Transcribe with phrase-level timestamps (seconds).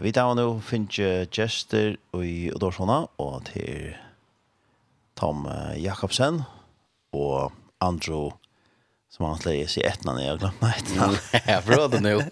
[0.00, 3.94] Vi tar nå finnes gjester i Odorsona, og til
[5.16, 5.46] Tom
[5.80, 6.42] Jakobsen
[7.16, 8.34] og Andrew
[9.16, 11.16] som han släger i ett jeg jag glömde ett namn.
[11.46, 12.30] Ja, bra det nu.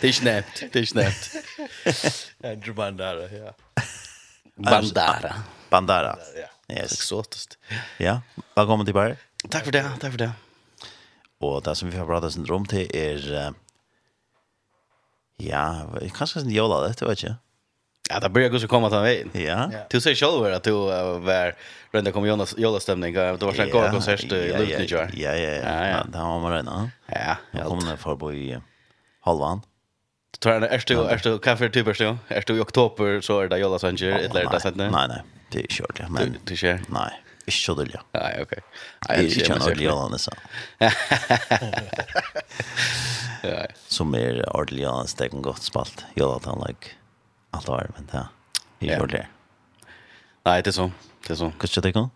[0.00, 1.36] Det är snabbt, det är snabbt.
[2.44, 3.54] Andrew Bandara, ja.
[4.56, 5.34] Bandara.
[5.70, 6.18] Bandara.
[6.36, 6.74] Ja.
[6.74, 6.92] Yes.
[6.92, 7.58] Exotiskt.
[7.98, 8.20] Ja,
[8.56, 9.16] välkommen tillbaka.
[9.50, 10.32] Tack för det, tack för det.
[11.40, 13.54] Og det som vi har pratat syndrom er, är
[15.36, 17.36] Ja, kanskje en jola det, det vet ikke.
[18.10, 19.30] Ja, det börjar gå så komma att vägen.
[19.32, 19.44] vet.
[19.44, 19.70] Ja.
[19.90, 21.54] Du säger själv att du var
[21.92, 23.14] runt kom Jonas Jola stämning.
[23.14, 25.88] Det var sen går konsert i Lund Ja, ja, ja.
[25.88, 26.90] Ja, Det har man redan.
[27.06, 28.58] Ja, jag kommer för på i
[29.20, 29.62] halvan.
[30.38, 32.16] Du är du är du kaffe typ är du?
[32.28, 34.76] Är du i oktober så är det Jola eller det lärda sent.
[34.76, 35.22] Nej, nej.
[35.50, 36.80] Det är kört ja, men du ser.
[36.88, 37.20] Nej.
[37.46, 38.00] Ikke så dølja.
[38.16, 38.52] Nei, ok.
[39.08, 40.34] Jeg kjenner ordentlig Jola, nesten
[43.48, 43.66] ja.
[43.88, 46.04] Som är ordentligt ja, stegen gott spalt.
[46.14, 46.88] Jag at han like
[47.50, 48.28] allt var men ja.
[48.78, 49.26] Vi det.
[50.44, 50.90] Nej, det är så.
[51.26, 51.52] Det är så.
[51.58, 52.10] Kanske det kan.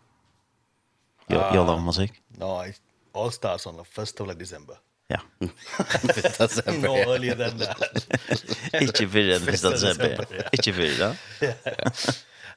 [1.27, 2.75] Jag jag lovar No, Nej,
[3.15, 4.77] All Stars on the 1st of December.
[5.09, 5.21] Ja.
[5.39, 8.83] No earlier than that.
[8.83, 9.63] Ikke fyrre enn 1.
[9.73, 10.27] desember.
[10.53, 11.53] Ikke fyrre, da.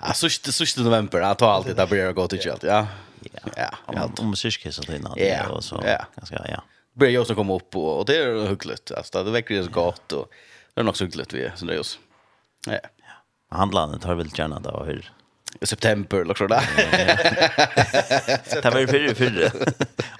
[0.02, 2.81] Ja, sørste, sørste november, jeg tar alltid, da blir det godt ikke ja.
[3.56, 3.69] ja.
[3.95, 5.13] Ja, om sørskes og tøyna.
[5.16, 5.45] Ja,
[5.88, 6.02] ja.
[6.17, 6.59] Ganske, ja
[6.94, 8.92] börjar jag så komma upp och, och det är hyggligt.
[8.92, 10.31] Alltså det väcker ju så gott och
[10.73, 12.00] det är nog så hyggligt vi är så det är just.
[12.67, 12.73] Ja.
[12.73, 13.58] ja.
[13.58, 15.12] Handlandet har väl gärna då hur
[15.62, 16.64] i september eller så där.
[18.62, 19.52] Det var ju för förr.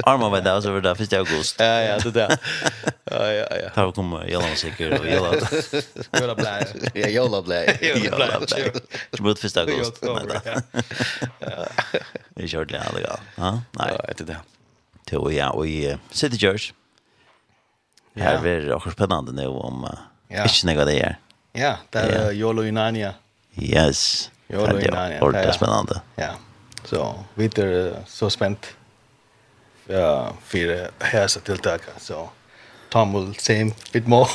[0.04, 1.64] Arma var där så var det första augusti.
[1.64, 2.38] Ja ja, det där.
[3.04, 3.70] Ja ja ja.
[3.70, 6.38] Tar kom jag långt säker och jag låt.
[6.38, 6.68] Blä.
[6.94, 7.78] Ja, jola blä.
[7.96, 8.72] Jola blä.
[9.12, 10.08] Det var första augusti.
[11.40, 11.66] Ja.
[12.36, 13.06] Jag körde aldrig.
[13.36, 14.38] Ja, nej, Ja, det där
[15.12, 16.72] til å ja, og i City Church.
[18.16, 18.44] Her ja.
[18.44, 19.86] blir det også spennende nå om
[20.32, 20.46] ja.
[20.46, 21.18] ikke noe det er.
[21.56, 22.36] Ja, det er ja.
[22.42, 23.14] Jolo i Narnia.
[23.60, 24.32] Yes.
[24.52, 25.18] Jolo i Narnia.
[25.18, 26.02] Det er ordentlig spennende.
[26.20, 26.36] Ja.
[26.88, 28.72] Så vi er så spent
[29.92, 30.76] ja, for
[31.12, 32.30] hese tiltaket, så
[32.92, 34.28] Tom will say bit more.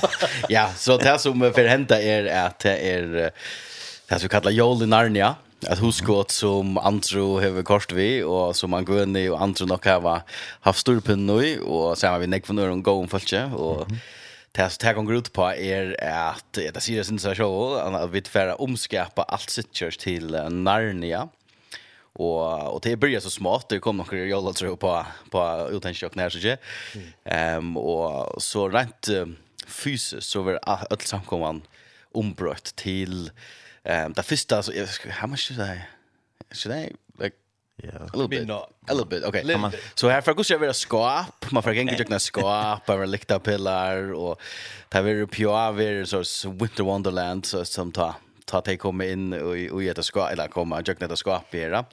[0.48, 3.32] ja, så det som för hända är att det är
[4.08, 5.34] det som vi kallar Jol i Narnia
[5.70, 9.86] ett huskott som Andro har kort vi och som man går ner och Andro nog
[9.86, 10.22] har
[10.60, 13.86] haft stor pinn nu och sen har vi Nick för Neuron gå om fallet och
[14.52, 18.60] Test här går ut på är att det ser ut som show att vi får
[18.60, 21.28] omskapa allt sitt church till Narnia.
[22.12, 26.30] Och och det börjar så smart det kommer några jolla tror på på utanskök när
[26.30, 26.56] så tjej.
[27.24, 29.08] Ehm och så rent
[29.66, 31.62] fysiskt så var allt samkomman
[32.12, 33.30] ombrott till
[33.84, 34.72] Ehm det första så
[35.10, 35.80] how much should I
[36.54, 37.36] should I like
[37.82, 38.02] Yeah.
[38.02, 38.50] A little bit.
[38.50, 39.24] A little bit.
[39.24, 39.42] Okay.
[39.42, 39.80] Little man, bit.
[39.94, 41.50] Så här får jag vara skap.
[41.50, 44.40] Man får gänga jag skap över likta pillar och
[44.88, 48.14] ta vi på över så Winter Wonderland så som ta
[48.44, 51.84] ta ta komma in och och äta skap eller komma jag knäta skap era.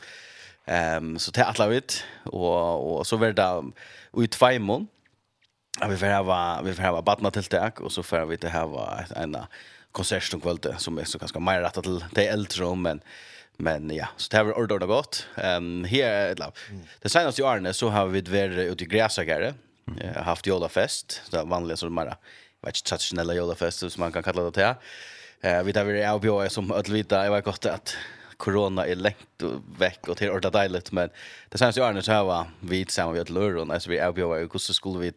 [0.66, 3.63] Ehm så ta alla vet och och så vart det
[4.18, 4.88] ut fem mån.
[5.90, 7.44] Vi får ha vi får ha badna till
[7.79, 9.38] och så får vi det här var en
[9.91, 13.02] konsert och kvällte som är så ganska mer rätt till det äldre om men
[13.57, 15.28] men ja så det har vi ordat gott.
[15.35, 16.52] Ehm här eller
[17.02, 19.53] det senaste åren så har vi varit ute i gräsagare
[19.88, 20.24] mm.
[20.24, 22.18] haft jolafest så vanliga så mera
[22.62, 24.74] vet inte traditionella jolafest som man kan kalla det till.
[25.41, 27.96] Eh vi där vi är på som ödlvita jag vet gott att
[28.38, 29.44] corona är längt
[29.78, 31.09] veck och till ordat dejligt men
[31.50, 34.47] det senaste åren så har vi tillsammans vi ett lördag alltså vi är på hur
[34.73, 35.08] skulle vi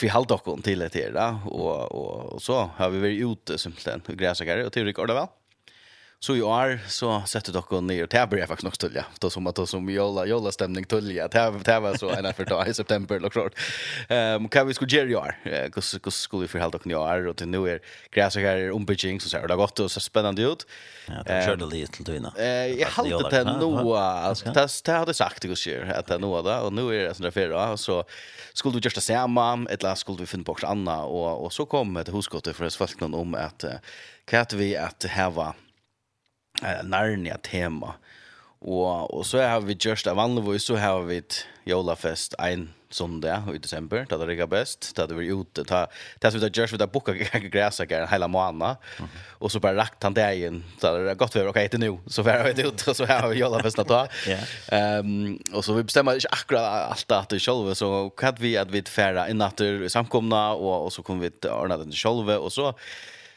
[0.00, 4.14] vi halt dock till det här och och så har vi varit ute simpelthen och
[4.14, 5.26] gräsagare och till Rickard väl.
[6.20, 9.04] Så i år så sätter dock hon ner och det börjar faktiskt nog stulja.
[9.20, 11.28] Då som att som jolla jolla stämning tulja.
[11.28, 13.52] Det här det var så en för dag i september och klart.
[14.08, 15.70] Ehm kan vi skulle göra i år.
[15.70, 19.20] Kus kus skulle vi förhålla dock i år och till nu är gräs och här
[19.20, 20.66] så ser det gott och så spännande ut.
[21.06, 22.32] Ja, det körde lite till vinna.
[22.38, 24.52] Eh jag hade det nu alltså
[24.84, 27.76] det hade sagt det skulle att det nu då och nu är det sådär för
[27.76, 28.04] så
[28.52, 31.94] skulle du just samma eller skulle vi finna på något annat och och så kom
[31.94, 33.64] det huskottet för oss folk någon om att
[34.24, 35.54] kan vi att häva
[36.62, 37.96] Narnia-tema.
[38.66, 43.48] Og, og så har vi just av vanligvis så har vi et jolafest en sondag
[43.50, 45.82] i desember, da det rikker best, da det blir ute, da
[46.22, 48.78] det som vi har just vi har boket græsaker en hele måned,
[49.40, 51.82] og så bare rakt han det igjen, så det er godt vi har okay, etter
[51.82, 54.04] nå, så får vi ut, og så har vi jolafest da.
[54.30, 55.02] yeah.
[55.02, 58.72] um, og så vi bestemmer ikke akkurat alt det til selv, så kan vi at
[58.72, 62.32] vi færre innatter samkomna, og, og så kommer vi til å ordne det til selv,
[62.38, 62.72] og så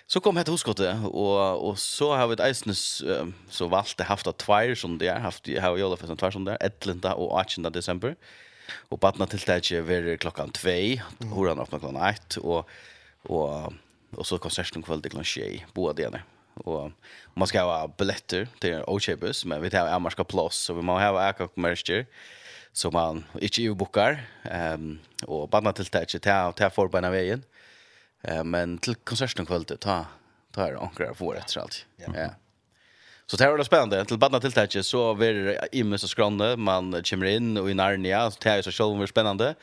[0.10, 4.26] Så kom hette huskottet, og, og så har vi et eisnes, um, så valgte haft
[4.26, 7.12] av tvær som det er, haft, har vi alle fest tvær som det er, 11.
[7.14, 7.70] og 18.
[7.76, 8.16] desember.
[8.90, 10.74] Og badna til det ikke var klokkan 2,
[11.22, 11.36] mm.
[11.36, 12.66] han åpna klokkan 1, og,
[13.30, 13.78] og,
[14.18, 15.70] og så konserten kveld til klokkan 6,
[16.02, 16.92] det och Og
[17.36, 21.14] man skal ha billetter til O'Chebus, men vi tar amerska plås, så vi må ha
[21.30, 22.06] akkurat merster
[22.74, 24.20] så man ikke i bokar,
[24.74, 27.40] um, og badna til det ikke, ta, ta forbeina veien.
[27.40, 27.59] Mm
[28.24, 30.06] Eh men till konserten kväll ta
[30.52, 31.86] ta är ankra för rätt så allt.
[31.96, 32.30] Ja.
[33.26, 34.06] Så det här var spännande.
[34.06, 36.58] Till badna tilltäcket så var det imme så skrande.
[36.58, 38.32] Man kommer in och i Narnia.
[38.32, 39.56] Så det här är så själv var spännande.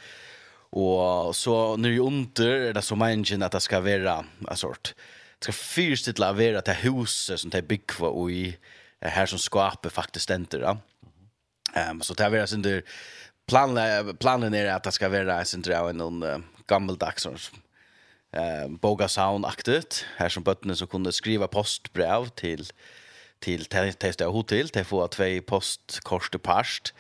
[0.71, 4.95] Och så når i under är det så mange att det ska vara en sort.
[5.39, 8.57] Det ska fyrstidla vara til huset som det är byggva och i
[9.01, 10.57] här som skaper faktiskt inte.
[10.57, 10.77] Ja.
[11.91, 12.83] Um, så det er är sin
[13.47, 17.27] planen, planen er att det ska vara sin där en gammaldags
[18.33, 22.67] eh Boga Sound aktet här som bötterna så kunde skriva postbrev till
[23.39, 26.95] till testa hotell till få två postkort till past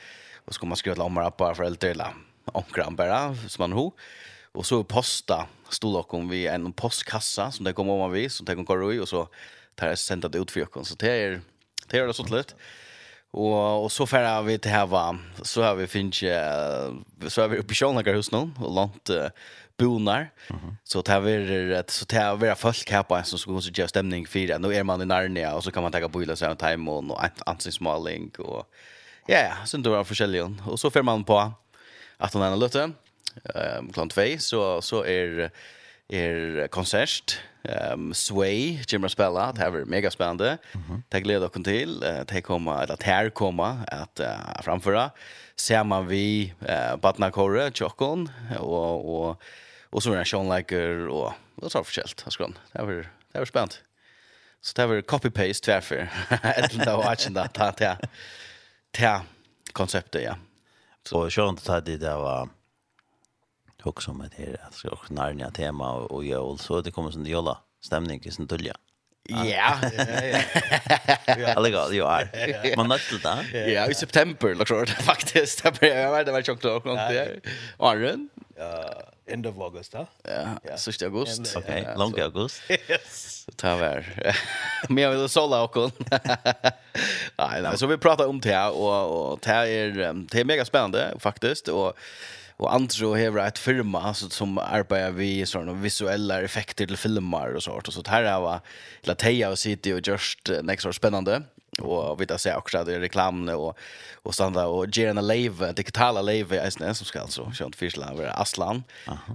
[0.44, 2.14] och så kan man skriva till om appar för äldre eller
[2.44, 3.93] omkran bara som man ho.
[4.52, 8.29] Och så posta stod och om vi en postkassa som det kom om man vi
[8.29, 9.29] som tänker går i och så
[9.75, 11.40] tar jag sända det ut för jag så det är
[11.87, 12.55] det är det så lätt
[13.31, 16.19] Och och så färra vi till här va så har vi finns
[17.29, 19.11] så har vi uppe i Sjönlager hus någon och långt
[19.78, 20.31] bonar.
[20.50, 20.76] Mm -hmm.
[20.84, 24.26] Så tar vi ett så tar vi folk här på en som skulle ge stämning
[24.26, 24.58] för det.
[24.58, 27.25] Nu är man i Narnia och så kan man ta på så en time och
[27.46, 28.73] ansiktsmåling och
[29.26, 31.52] ja, ja, sen då det olika Och så får man på
[32.17, 32.93] att hon är lutte.
[33.55, 35.50] Ehm klant 2 så så är
[36.08, 37.40] er konsert
[37.93, 41.02] um, Sway Jimmer spela det har är mega spännande mm -hmm.
[41.08, 45.11] det gläder oss till det kommer eller det komma att uh, framföra
[45.56, 49.43] ser man vi uh, Batna Kåre Chokon och, och
[49.90, 52.22] Och så är det Sean Sean och det var förskällt.
[52.24, 52.58] Jag skrann.
[52.72, 52.92] Det var,
[53.32, 53.82] det var spänt.
[54.60, 56.08] Så det var copy-paste tvärför.
[56.42, 57.72] Ett och watchen där ta
[58.90, 59.20] Det här
[59.72, 60.36] konceptet, ja.
[61.02, 62.48] Så inte hade det där var
[63.82, 64.58] också med det här.
[64.82, 68.48] Det var Narnia tema och jag så det kommer som det jolla stämning i sin
[68.48, 68.76] tulja.
[69.28, 69.80] Ja.
[71.56, 72.76] Alla går ju är.
[72.76, 73.58] Man natt då.
[73.58, 75.62] Ja, i september, liksom faktiskt.
[75.62, 75.70] Det
[76.10, 77.40] var det var tjockt och något där.
[77.78, 78.28] Arren.
[78.56, 79.02] Ja.
[79.28, 80.06] End of August, da?
[80.23, 81.06] Ja, ja.
[81.06, 81.38] august.
[81.38, 82.62] End, ok, långt august.
[82.70, 83.46] yes.
[83.56, 84.05] Ta vær.
[84.88, 85.90] Men jag vill sålla och kon.
[87.38, 91.14] nej, nej, så vi pratar om det och och det är det är mega spännande
[91.19, 91.99] faktiskt och
[92.58, 97.62] och Andro har ett firma alltså, som arbetar vi såna visuella effekter till filmer och
[97.62, 98.61] sånt och så här var
[99.02, 101.43] Latea och City och just next år spännande
[101.80, 103.78] och vi tar se också det reklamne och
[104.26, 108.40] och standa och ge live digitala live är snä som ska alltså skönt fyrsla över
[108.40, 108.84] Aslan.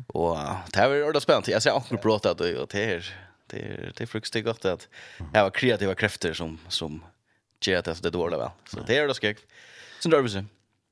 [0.07, 0.37] Och
[0.71, 2.67] det här är det spännande jag ser också prata att det är
[3.47, 4.87] det är det är fruktigt gott att
[5.33, 7.03] jag har kreativa krafter som som
[7.65, 9.33] ger att det är dåligt väl så det är det ska.
[10.01, 10.43] sen då vi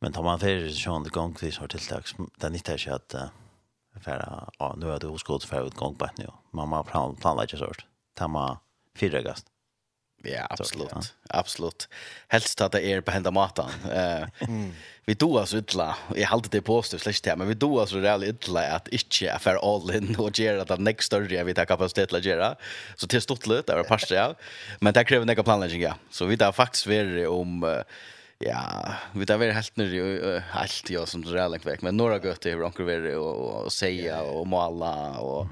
[0.01, 2.03] men tar man för sån gång tills har tilltag
[2.37, 3.15] den inte är att
[4.03, 8.27] för ja nu är det oskott för utgång på nu mamma plan planlägger sort ta
[8.27, 8.57] man
[8.95, 9.45] fyra gast.
[10.23, 10.89] Ja, absolut.
[10.91, 11.01] Ja.
[11.29, 11.87] Absolut.
[12.27, 13.71] Helst att det är på hända matan.
[13.91, 14.73] Eh mm.
[15.05, 15.95] vi då alltså illa.
[16.15, 18.87] Jag har alltid det påstått slash det, men vi då alltså det är illa att
[18.87, 22.55] inte är för all in och göra det next story vi tar kapacitet att göra.
[22.95, 24.35] Så till stort lut där passar jag.
[24.79, 25.95] Men det kräver några planläggning ja.
[26.09, 27.83] Så vi där faktiskt är om
[28.39, 32.49] ja, vi där är helt nere helt jag som det är långt men några götter
[32.49, 35.47] hur onkel är och och säga och måla och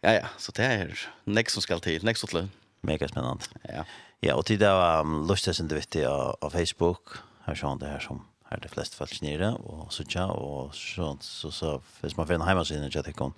[0.00, 2.50] ja ja, så det är nästa som ska till, nästa lut
[2.84, 3.44] mega spännande.
[3.62, 3.84] Ja.
[4.20, 7.08] Ja, och det var um, lustigt sen det vet jag av Facebook.
[7.44, 11.16] Här sån det här som här de flesta falls nere och så tja och så
[11.20, 13.34] så så finns man för en hemsida jag tycker om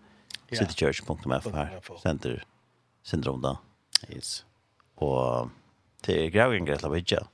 [0.50, 1.80] citychurch.mf här.
[2.02, 2.44] Center
[3.02, 3.58] syndrom då.
[4.08, 4.44] Yes.
[4.94, 5.48] Och
[6.00, 7.26] det är grejen grejen att lägga.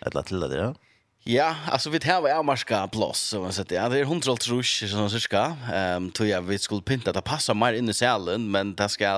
[0.00, 0.74] Att till det där.
[1.30, 3.76] Ja, alltså vi tar var marska plats så man sätter.
[3.76, 5.56] Ja, det är 100 trusch som cirka.
[5.72, 9.08] Ehm tror jag vi skulle pynta, det passar mer in i salen, men det ska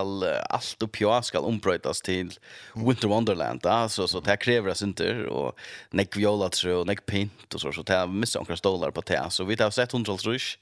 [0.49, 2.33] allt upp jag ska ombrötas till
[2.75, 5.59] Winter Wonderland alltså så det kräver oss inte och
[5.91, 9.27] neck viola tror och neck pint och så så det missar några stolar på det.
[9.31, 10.59] Så vi tar sett 100 trusch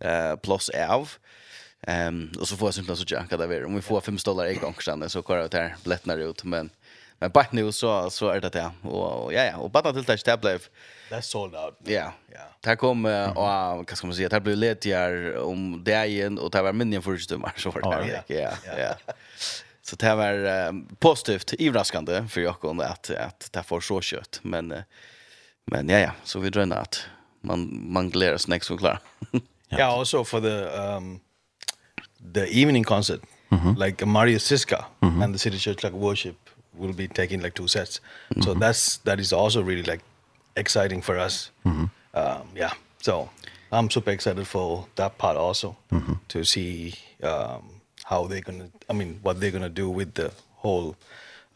[0.00, 1.10] eh plus av.
[1.86, 4.54] Ehm och så får jag simpelt så jacka där om vi får fem stolar i
[4.54, 6.70] gång sen så kör det här lättnar ut men
[7.24, 8.70] Men bara nu så så är det det.
[8.82, 10.62] Och ja ja, och bara till det där blev.
[11.10, 11.74] Det sold out.
[11.84, 12.12] Ja.
[12.32, 12.40] Ja.
[12.60, 16.62] Där kom och vad ska man säga, det blev lite om det igen och det
[16.62, 18.22] var minnen för stummar så var det.
[18.26, 18.50] Ja.
[18.78, 19.12] Ja.
[19.82, 24.74] Så det var positivt, överraskande för jag kunde att att det får så kött, men
[25.64, 27.06] men ja ja, så vi drömmer att
[27.40, 28.98] man man glädjer sig nästa klar.
[29.68, 30.56] Ja, also for the
[30.96, 31.20] um
[32.34, 33.86] the evening concert mm -hmm.
[33.86, 35.24] like Mario Siska mm -hmm.
[35.24, 36.43] and the City Church like worship
[36.76, 38.00] will be taking like two sets.
[38.00, 38.04] Mm
[38.34, 38.44] -hmm.
[38.44, 40.02] So that's that is also really like
[40.56, 41.50] exciting for us.
[41.62, 41.88] Mm -hmm.
[42.12, 42.72] Um yeah.
[43.02, 43.28] So
[43.72, 46.16] I'm super excited for that part also mm -hmm.
[46.28, 50.14] to see um how they're going to I mean what they're going to do with
[50.14, 50.30] the
[50.62, 50.94] whole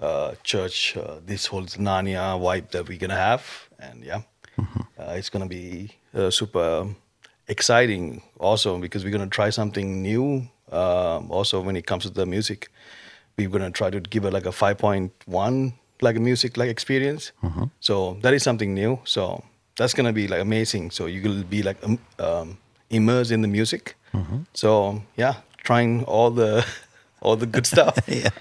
[0.01, 3.43] uh church uh, this whole Narnia vibe that we're going to have
[3.79, 4.23] and yeah.
[4.57, 4.83] Mm -hmm.
[4.99, 6.87] uh, it's going to be uh, super
[7.47, 12.11] exciting also because we're going to try something new um also when it comes to
[12.11, 12.69] the music.
[12.69, 12.98] Mm
[13.47, 17.33] were going to try to give it like a 5.1 like a music like experience.
[17.43, 17.71] Mm -hmm.
[17.81, 18.99] So that is something new.
[19.05, 19.45] So
[19.77, 20.93] that's going to be like amazing.
[20.93, 22.57] So you will be like um, um
[22.89, 23.97] immersed in the music.
[24.11, 24.45] Mm -hmm.
[24.53, 26.65] So yeah, trying all the
[27.23, 27.95] all the good stuff.
[28.09, 28.33] yeah.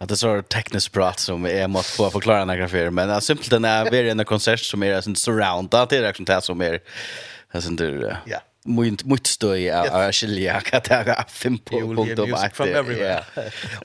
[0.00, 3.26] Att det är så tekniskt prat som är måste få förklara några för men alltså
[3.26, 6.60] simpelt den är vi är en konsert som är en surround det är det som
[6.60, 6.80] är
[7.50, 13.24] alltså inte ja mynt motstøy av skilja hva det er fem på punkt og bare.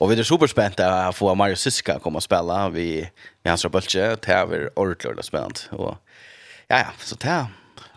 [0.00, 2.88] Og vi er superspent att å få Mario Siska komme og spille vi,
[3.42, 5.96] vi hans rabølse, det er ordentlig spänt Og
[6.70, 7.46] ja, ja, så det er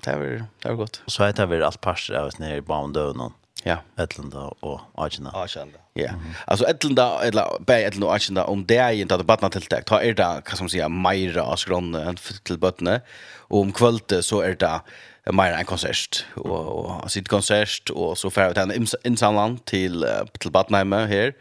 [0.06, 0.88] det är det er.
[1.08, 3.34] Så heter vi alt parser av oss nere i Baundøvnen.
[3.66, 3.78] Ja.
[4.00, 5.32] Etlanda og Arjuna.
[5.36, 5.80] Arjuna.
[5.96, 6.14] Ja.
[6.48, 9.86] Alltså Etlanda eller Bay Etlanda och Arjuna om det är inte att barna tilltag.
[9.86, 13.02] Ta är det vad som säga Maira och Skronne till bötne.
[13.38, 14.82] Och om kvällte så är det
[15.32, 20.06] mer en konsert och och sitt konsert och så färd han insamlan till
[20.40, 21.34] till Badnheime här.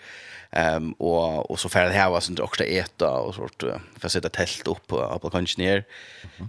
[0.51, 3.63] Ehm um, och och så färd här var sånt också äta och sort
[4.01, 5.85] för sätta tält upp på på kanske ner.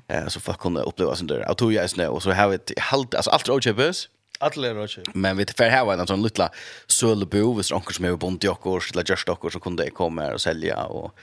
[0.08, 1.40] Eh så folk kunde uppleva sånt där.
[1.40, 4.10] Jag tror jag snö och så har vi halt alltså allt roadchippers.
[4.40, 5.08] Alla roadchip.
[5.14, 6.50] Men vi för här var en sån lilla
[6.88, 10.34] sölbo, visst onkel som är bont i och eller just och så kunde komma här
[10.34, 11.16] och sälja och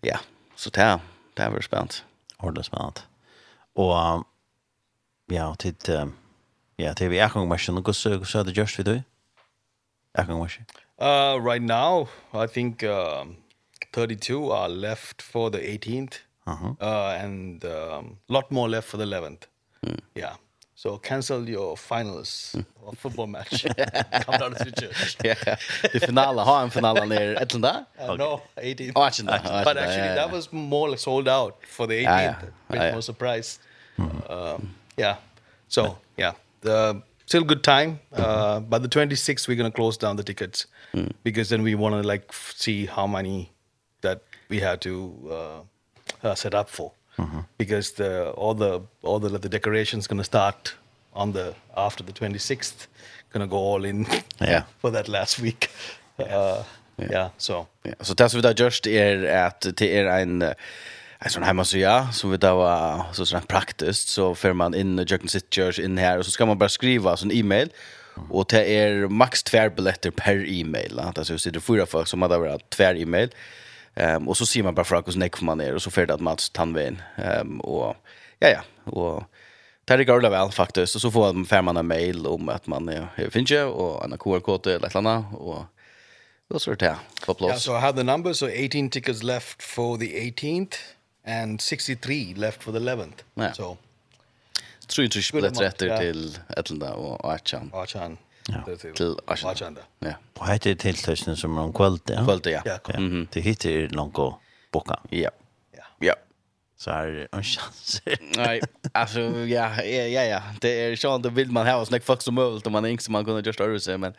[0.00, 0.18] ja,
[0.56, 0.98] så där.
[1.34, 2.04] Det var spänt.
[2.36, 3.06] Hårda spänt.
[3.74, 4.24] Och
[5.30, 5.88] ja, tid,
[6.78, 8.94] ja, tid vi er gang marsjen, og hvordan er det just vi du?
[10.14, 10.66] Er gang marsjen?
[10.98, 13.24] Uh, right now, I think uh,
[13.92, 16.76] 32 are left for the 18th, uh -huh.
[16.80, 19.46] uh, and a um, lot more left for the 11th.
[19.86, 19.98] Mm.
[20.16, 20.34] Yeah.
[20.74, 22.54] So cancel your finals
[22.86, 23.66] of football match.
[24.26, 25.16] Come down to the church.
[25.24, 25.58] yeah.
[25.92, 27.84] The finale, har en finale ner etlen där.
[27.98, 28.92] Uh, no, 18th.
[28.94, 29.02] Oh,
[29.64, 30.14] But actually, yeah, yeah.
[30.14, 32.02] that was more like sold out for the 18th.
[32.02, 32.40] Yeah, yeah.
[32.70, 32.92] Bit yeah.
[32.92, 33.60] more surprised.
[33.98, 34.30] Mm.
[34.30, 35.16] Um, Yeah.
[35.68, 36.32] So, yeah.
[36.60, 38.00] The still good time.
[38.12, 41.10] Uh by the 26th we're going to close down the tickets mm.
[41.22, 43.50] because then we want to like see how many
[44.00, 44.92] that we have to
[45.30, 45.60] uh,
[46.28, 46.92] uh set up for.
[47.16, 47.44] Mm -hmm.
[47.56, 50.76] Because the all the all the the decorations going to start
[51.12, 52.88] on the after the 26th
[53.32, 54.06] going to go all in
[54.40, 54.62] yeah.
[54.80, 55.70] for that last week.
[56.18, 56.26] Uh
[56.98, 57.66] yeah, yeah so.
[57.84, 57.94] Yeah.
[58.02, 60.52] So that's what I just er at det er en uh,
[61.18, 65.04] en sån hemmasida som vi då var så sån praktiskt så för man in i
[65.08, 67.72] Jöken City Church in här och så ska man bara skriva sån e-mail
[68.30, 70.98] och det är max två biljetter per e-mail.
[70.98, 73.30] Alltså så det fyra folk som hade varit två e-mail.
[73.94, 76.14] Ehm och så ser man bara för hur snäck man är och så för det
[76.14, 77.96] att Mats Tanven ehm och
[78.38, 79.24] ja ja och
[79.84, 82.88] Det går det väl faktiskt och så får man fem en mail om att man
[82.88, 85.64] är ja, finns ju och en QR-kod eller ett annat och
[86.50, 86.96] då så det
[87.26, 87.40] på plats.
[87.40, 90.74] Ja, yeah, so I have the number so 18 tickets left for the 18th
[91.28, 93.12] and 63 left for the 11th.
[93.34, 93.52] Ja.
[93.52, 93.76] So
[94.88, 97.70] tror ju skulle rätt till Atlanta och Achan.
[97.74, 98.18] Achan.
[98.48, 98.76] Ja.
[98.94, 99.78] Till Achan.
[99.98, 100.12] Ja.
[100.34, 102.12] Och hade till testen som om kvällte.
[102.12, 102.24] Ja.
[102.24, 103.00] Kvällte ja.
[103.00, 103.28] Mhm.
[103.32, 105.00] Det heter långt och bocka.
[105.10, 105.30] Ja.
[105.76, 105.84] Ja.
[105.98, 106.14] Ja.
[106.76, 108.02] Så är en chans.
[108.36, 108.60] Nej,
[108.92, 112.34] alltså ja, ja, ja, Det är så att vill man ha oss när folk som
[112.34, 114.14] möjligt om man inte som man kunde just röra sig men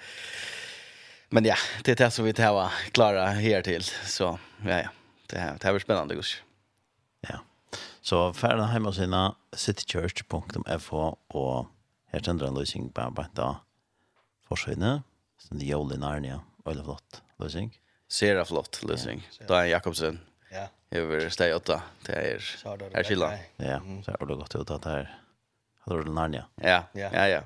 [1.29, 4.89] men ja, det är det som vi tar klara här till så ja ja.
[5.27, 6.35] Det här det här blir spännande gush.
[8.01, 10.93] Så färden hemma sina citychurch.fh
[11.27, 11.67] och
[12.11, 13.57] här tänder en lösning på bara då.
[14.47, 15.03] Försvinna.
[15.47, 16.41] Sen det jorden i Narnia.
[16.65, 17.79] Eller flott lösning.
[18.07, 19.27] Sera flott lösning.
[19.39, 20.19] Ja, då är Jakobsen.
[20.51, 20.67] Ja.
[20.91, 21.81] Över steg 8.
[22.05, 22.39] Det är
[22.93, 23.33] är skilla.
[23.55, 25.21] Ja, så har det gått ut att här.
[25.79, 26.45] Har du Narnia?
[26.55, 26.83] Ja.
[26.91, 27.41] Ja, ja.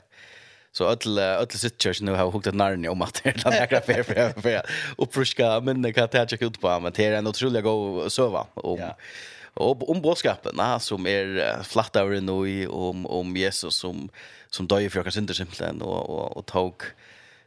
[0.72, 3.82] Så öll öll sitt church nu har hukt ett Narnia om att det är några
[3.82, 4.62] fel för för
[4.98, 8.80] uppfriska men det kan ta ut på men det är en otroligt god sova om.
[8.80, 8.98] Ja
[9.54, 14.10] och om budskapen nah, som är er flatt över nu om om Jesus som
[14.50, 16.84] som dör för oss inte simpelthen och och och tog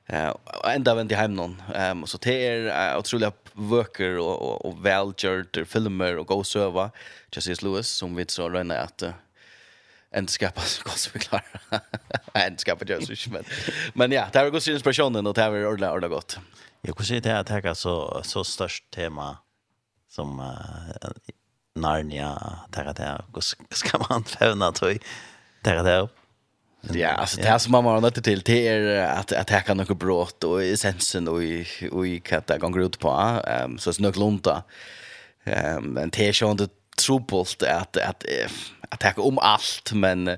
[0.09, 0.35] eh
[0.65, 1.63] ända vänt hem någon.
[1.75, 6.45] Ehm um, så det är uh, otroliga worker och och, och välgjort filmer och go
[6.45, 6.91] server
[7.33, 11.61] Jesus Lewis som vi så rönna att uh, skapa så gott som vi klarar.
[12.35, 13.45] ändskapa skapa Jesus, men.
[13.95, 16.39] men ja, det var god inspirationen och det var ordla ordla gott.
[16.83, 19.39] Jag kunde säga det att det är så så störst tema
[20.09, 21.11] som uh,
[21.77, 23.25] Narnia, där där.
[23.35, 24.99] Hur ska man fävna tog?
[25.63, 26.09] Där där.
[26.93, 29.77] Ja, alltså det här som man har nött till det är att att här kan
[29.77, 33.11] något brått och essensen och i och i katta gånger ut på.
[33.47, 34.63] Ehm så snöglunta.
[35.45, 36.61] Ehm en t-shirt
[36.97, 38.25] tropult att att
[38.89, 40.37] att ta om allt men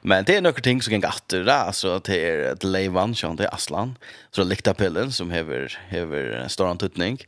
[0.00, 3.36] men det är några ting som kan gatta där alltså det är ett levan som
[3.36, 3.98] det är Aslan
[4.30, 7.18] så det likta pillen som hever hever stor antutning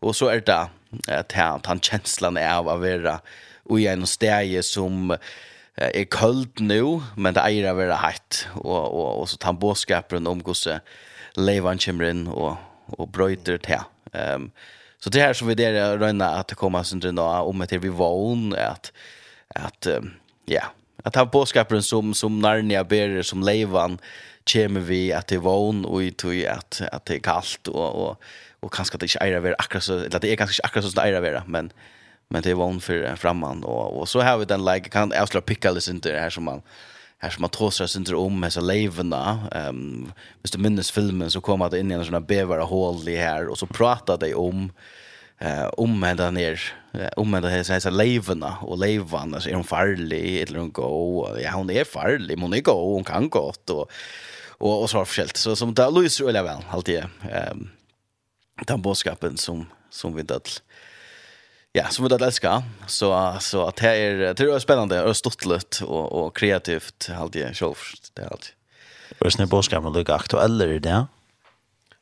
[0.00, 0.68] och så är det
[1.08, 3.20] att han han känslan är av att vara
[3.64, 5.16] och i en stäje som
[5.74, 10.26] är kallt nu men det är att vara hett och och och så han boskapen
[10.26, 10.80] om gosse
[11.34, 13.78] levan kommer och och bröter till
[14.12, 14.50] ehm um,
[14.98, 17.88] Så det här som vi där rönna att det kommer sen då om att vi
[17.88, 18.92] vån att
[19.54, 19.86] att
[20.46, 20.62] ja
[21.02, 23.98] att ha påskapen som som Narnia ber som levan
[24.52, 28.22] kommer vi att det vån och i tog att att det är kallt och och
[28.60, 31.08] och kanske det inte är vara akkurat så eller det är kanske akkurat så det
[31.08, 31.72] är vara men
[32.28, 35.28] men det är vån för framman och och så har vi den like kan jag
[35.28, 36.62] slå picka lite inte det här som man
[37.26, 39.48] här som man tåsar sig inte om med så levena.
[39.68, 43.08] Um, hvis du minns filmen så kom det in i en sån här bevara hål
[43.08, 44.72] i här och så pratade de om
[45.38, 46.60] eh om med den ner
[47.16, 51.28] om med det här så levna och levan alltså är hon farlig eller hon go
[51.42, 53.90] ja hon är farlig hon är gå hon kan gott och
[54.58, 57.70] och och så har förskällt så som där Louise eller väl alltid ehm um,
[58.66, 60.62] den boskapen som som vi dött
[61.76, 62.62] Ja, som vi det älskar.
[62.86, 67.08] Så, så att det är, det är spännande och stortligt och, och kreativt.
[67.18, 67.74] Allt det själv.
[68.14, 68.52] Det är allt.
[69.18, 71.06] Vad är det påskapen lika aktuella i det?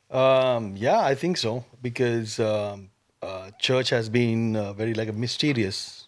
[0.09, 1.63] Um, yeah, I think so.
[1.81, 2.89] Because um,
[3.23, 6.07] uh, church has been uh, very like a mysterious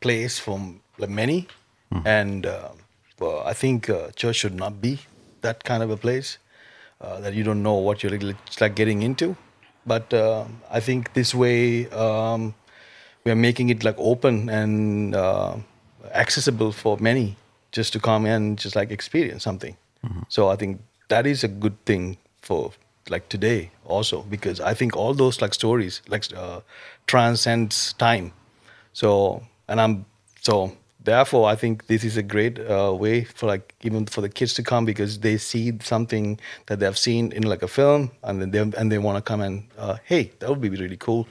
[0.00, 0.58] place for
[0.98, 1.46] like, many.
[1.90, 2.06] Mm.
[2.06, 2.52] And uh,
[3.20, 4.98] well, I think uh, church should not be
[5.42, 6.38] that kind of a place.
[7.00, 9.36] Uh, that you don't know what you're like, like getting into.
[9.84, 11.88] But uh, I think this way...
[11.90, 12.54] Um,
[13.26, 15.56] we are making it like open and uh
[16.14, 17.36] accessible for many
[17.72, 19.76] just to come and just like experience something.
[20.04, 20.24] Mm -hmm.
[20.28, 22.72] so i think that is a good thing for
[23.14, 26.60] like today also because i think all those like stories like uh
[27.06, 28.30] transcends time.
[28.92, 29.08] So
[29.68, 30.04] and i'm
[30.40, 30.54] so
[31.04, 34.52] therefore i think this is a great uh, way for like even for the kids
[34.54, 38.40] to come because they see something that they have seen in like a film and
[38.40, 41.26] then they and they want to come and uh hey that would be really cool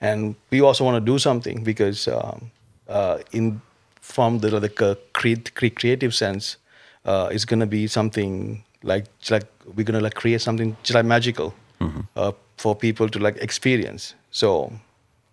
[0.00, 2.50] and we also want to do something because um,
[2.88, 3.60] uh, in
[4.00, 6.56] from the like a create, creative sense
[7.04, 10.94] uh, it's going to be something like like we're going to like create something just
[10.94, 12.04] like magical mm -hmm.
[12.16, 14.14] uh, for people to like experience.
[14.30, 14.72] So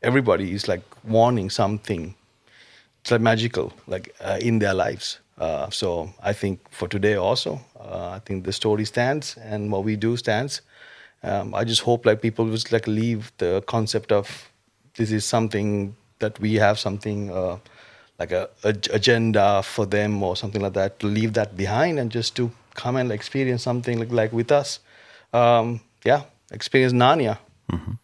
[0.01, 2.15] everybody is like wanting something
[3.01, 5.19] it's like magical like uh, in their lives.
[5.37, 9.83] Uh so i think for today also uh, i think the story stands and what
[9.83, 10.61] we do stands.
[11.23, 14.50] Um i just hope like people just like leave the concept of
[15.01, 17.57] this is something that we have something uh
[18.19, 22.11] like a, a agenda for them or something like that to leave that behind and
[22.15, 24.79] just to come and experience something like like with us.
[25.33, 27.37] Um yeah experience Narnia.
[27.67, 27.97] Mhm mm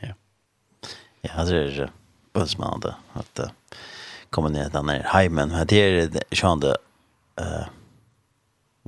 [0.00, 0.12] ja
[1.22, 1.88] ja det är
[2.34, 3.46] ju smarta att uh,
[4.30, 6.76] komma ner där ner hemmen men det är sjönde
[7.40, 7.66] eh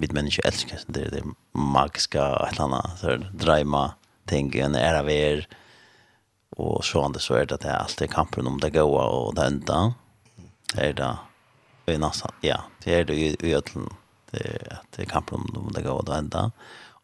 [0.00, 5.48] vi människor älskar det det magiska eller han så drömma tänker en era ver
[6.58, 9.34] og så andre så er det at det er alltid kampen om det gode og
[9.36, 9.78] det enda.
[10.74, 11.14] Det er det
[11.88, 13.88] i nesten, ja, det er det i ødelen.
[14.32, 16.48] Det er, det er kampen om det gode og det enda.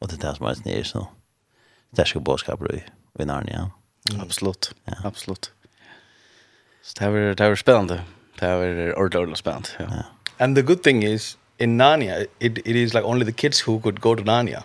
[0.00, 1.06] Og det er det som er nere så.
[1.94, 2.82] Det er ikke i,
[3.22, 3.68] i Narnia.
[4.10, 4.20] Mm.
[4.20, 4.94] Absolutt, ja.
[5.04, 5.52] absolutt.
[6.82, 8.02] Så det er, det er spennende.
[8.40, 9.84] Det er ordentlig, ordentlig spennende, ja.
[9.84, 10.02] ja.
[10.38, 13.80] And the good thing is, in Narnia, it, it is like only the kids who
[13.80, 14.62] could go to Narnia.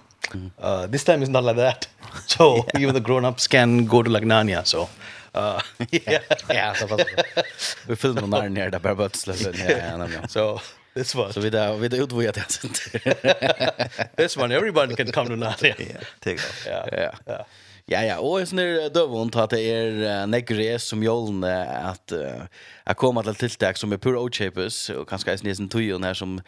[0.57, 1.87] Uh, this time is not like that.
[2.27, 2.81] So yeah.
[2.81, 4.65] even the grown-ups can go to like Narnia.
[4.65, 4.89] So
[5.33, 6.21] Uh, yeah.
[6.49, 7.05] ja, så fast.
[7.87, 9.09] Vi filmar när ner där bara bara.
[9.27, 10.27] Ja, ja, ja.
[10.27, 10.59] So
[10.93, 11.33] this one.
[11.33, 12.69] Så vi där vi där utvojar det sen.
[14.17, 15.75] This one everyone can come to Narnia.
[15.79, 16.65] Yeah, take off.
[16.67, 16.87] Yeah.
[16.91, 17.15] Yeah.
[17.27, 17.45] yeah.
[17.89, 22.95] Ja, ja, og jeg snur døvund at det er uh, er som jålen at jeg
[22.95, 26.39] kommer til tiltak som er pur åkjøpes, og kanskje jeg snir tøyen her som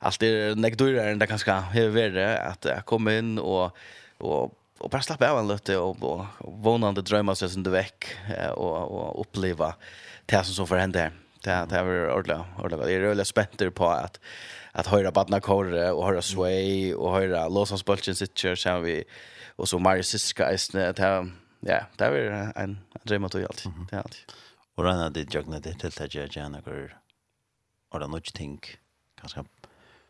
[0.00, 3.74] alt er negdurer enn det kanskje er verre, at jeg kommer inn og,
[4.20, 6.26] og och bara slappa av en lite och och
[6.62, 8.16] vånande drömmar seg som du väck
[8.56, 9.74] och och uppleva
[10.26, 11.12] det som så får hende her.
[11.44, 12.88] Det det är ordentlig, ordentlig.
[12.88, 14.20] Jeg er veldig spent på att
[14.72, 19.04] att höra Badna Korre och höra Sway och höra Los Angeles Bulls sitter vi
[19.56, 23.64] och så Mario Siska är att här ja, det är en dröm att göra allt.
[23.90, 24.34] Det är allt.
[24.74, 26.98] Och den det jag när det till att jag gärna går
[27.88, 28.60] och då något ting
[29.20, 29.44] kanske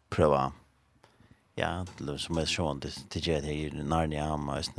[0.08, 0.52] prova
[1.54, 1.86] ja,
[2.18, 4.72] som är sån det det jag det när ni har mest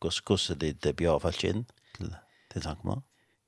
[0.00, 1.64] kus kus det det blir fallin
[1.96, 2.14] till
[2.52, 3.02] till tanken.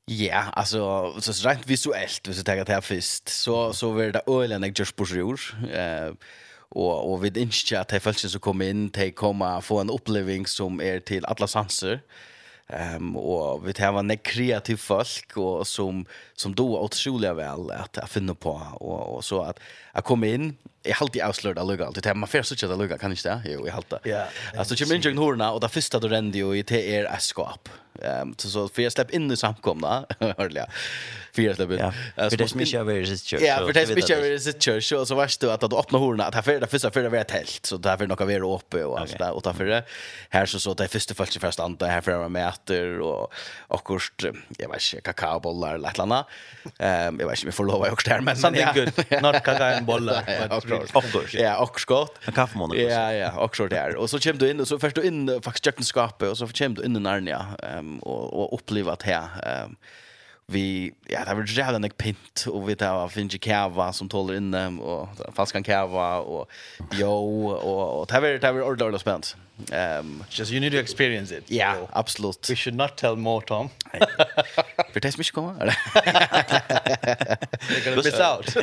[0.04, 4.22] Ja, alltså så rent visuellt, hvis du tar det här först, så, så var det
[4.26, 5.04] öligen jag görs på.
[5.66, 6.12] Eh,
[6.68, 10.56] och och vi inte att det fälls så kommer in ta komma få en upplevelse
[10.56, 12.00] som är er till alla sanser.
[12.68, 17.98] Ehm um, och vi tar var kreativ folk och som som då otroligt väl att
[17.98, 19.60] att finna på och och så att
[19.92, 22.98] att komma in är alltid avslöjad att lugga alltid det man först så att lugga
[22.98, 23.98] kan inte det jo i halta.
[24.04, 24.26] Ja.
[24.56, 27.68] Alltså kommer in jag horna och det första då rände ju i TR skap.
[28.02, 30.66] Ehm så för jag släpp in i samkomna hörliga.
[31.32, 31.78] För jag släpp in.
[31.78, 31.92] Ja,
[32.30, 33.42] för det smisha över i sitt church.
[33.42, 36.24] Ja, för det smisha över i sitt church och så vart det att öppna horna
[36.24, 38.34] att här för det första för det var ett tält så där för några vi
[38.34, 39.84] är uppe och allt där och därför det
[40.30, 43.32] här så så det första fallet första anta här för några meter och
[43.68, 44.12] och kost
[44.58, 46.26] jag vet inte kakaobollar eller något annat.
[46.78, 49.22] Ehm jag vet inte vi får lova också där men something good.
[49.22, 50.22] Not kakaobollar.
[50.94, 51.38] Of course.
[51.38, 52.18] Ja, och skott.
[52.24, 52.76] En kaffemånad.
[52.78, 53.96] Ja, ja, och så där.
[53.96, 56.76] Och så kommer du in och så först du in faktiskt jacknskapet och så kommer
[56.76, 57.46] du in i Narnia.
[57.62, 59.76] Ehm um, och, och uppleva att här um,
[60.48, 64.68] vi ja det var jävla nek pint och vi tar finns kava som tåler inne
[64.68, 66.50] och fast kan kava och
[66.92, 69.36] jo och och det var det var ordentligt spänt.
[69.72, 71.44] Um just you need to experience it.
[71.50, 71.88] Ja, yeah, so.
[71.92, 72.50] absolut.
[72.50, 73.70] We should not tell more Tom.
[74.92, 75.54] För det smisch komma.
[77.68, 78.56] They're gonna miss out.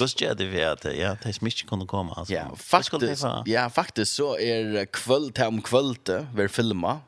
[0.00, 2.34] Just ja det vet ja, det smisch kunde komma alltså.
[2.34, 3.24] Ja, faktiskt.
[3.46, 5.96] Ja, faktiskt så är kväll till om kväll
[6.34, 7.00] vi filma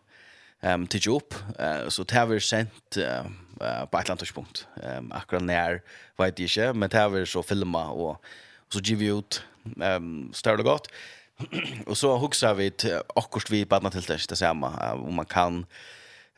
[0.64, 3.24] ehm till jobb, uh, så tar vi sent eh,
[3.90, 5.80] på et eller ehm akkurat när
[6.18, 8.20] vet jeg ikke, men tar vi så filma och
[8.66, 9.44] og så ger vi ut
[9.80, 10.88] ehm større det gott
[11.86, 15.66] och så huxar vi till akkurat vi på till det samme, uh, om man kan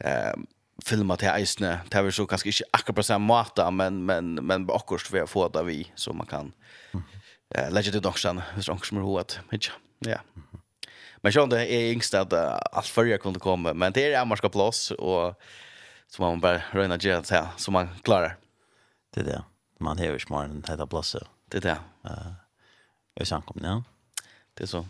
[0.01, 0.47] ehm
[0.85, 1.81] filma till eisne.
[1.91, 5.27] Det är så kanske inte akkurat på samma måte, men, men, men akkurat vi har
[5.27, 6.53] fått det vi, så man kan
[6.93, 7.05] mm.
[7.59, 9.41] uh, lägga till docksan, hvis det är som är hovet.
[9.99, 10.19] Ja.
[10.37, 10.61] Mm.
[11.22, 12.33] Men sånt det är yngst att
[12.72, 15.40] allt förr kunde komma, men det är Amarska plats och
[16.09, 18.37] så man bara röna gärna så här så man klarar.
[19.14, 19.42] Det är det.
[19.79, 21.24] Man har ju smart den här platsen.
[21.50, 21.79] Det är det.
[22.05, 22.11] Eh.
[22.11, 22.33] Uh,
[23.14, 23.83] jag sank om det.
[24.55, 24.87] Det är så.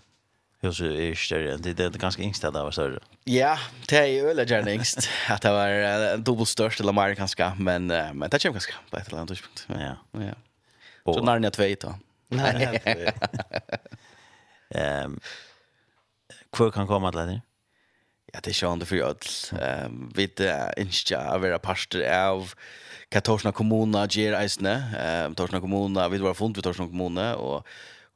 [0.61, 1.57] Hur så är större.
[1.57, 2.99] Det är det ganska yngst där var större.
[3.25, 3.59] Ja,
[3.89, 7.53] det är ju eller gärna yngst att det var en dubbel störst eller mer kanske,
[7.59, 9.67] men men det känns ganska på ett eller annat tidspunkt.
[9.69, 9.97] Ja.
[11.05, 11.15] Ja.
[11.15, 11.95] Så när ni då.
[12.29, 13.13] Nej.
[14.71, 15.21] Ehm
[16.55, 17.41] Hvor kan komme til det?
[18.35, 19.35] Ja, det er sjående for jødel.
[19.87, 22.55] Um, vi er ikke å være parster av
[23.13, 24.75] hva Torsna kommune gjør eisene.
[24.99, 27.63] Um, Torsna kommune, vi var funnet ved Torsna kommune, og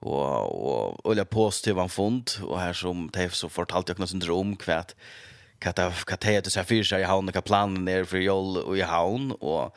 [0.01, 4.55] og og olja positiv han fund og her som teif så fortalte jeg noe syndrom
[4.57, 4.95] kvært
[5.61, 8.23] hva det hva det er det så fyr seg i havn hva planen er for
[8.23, 9.77] jol og i havn og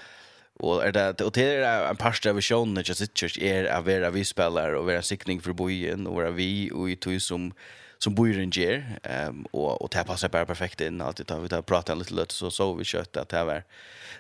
[0.64, 4.14] og er det og det er en parster av sjøen ikke sitt er å være
[4.16, 7.52] vi spelar og være sikning for bojen og være vi og i tog som
[8.04, 11.50] som Boyren ger ehm och och det passar bara perfekt in att vi tar vi
[11.50, 13.64] tar prata lite lätt så så vi kött att det var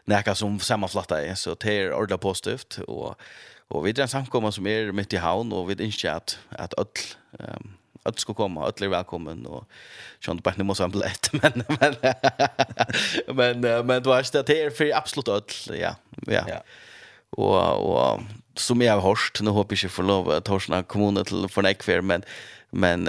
[0.05, 3.15] näka som sammanflatta är så det är ordla positivt och
[3.67, 6.87] och vi drar samkomma som är mitt i havn och vi inte att att öll
[7.39, 7.73] ehm um,
[8.05, 9.65] att ska komma att är välkommen och
[10.19, 10.87] sånt bara ni måste ha
[11.41, 11.63] men
[13.27, 15.95] men men men du har det här för absolut öll ja
[16.27, 16.63] ja, ja.
[17.29, 18.21] och och
[18.55, 21.47] som jag har hört nu hoppas jag får lov att Torsna kommun till
[21.83, 22.23] för men
[22.73, 23.07] men